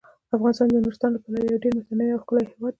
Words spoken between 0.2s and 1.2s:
افغانستان د نورستان له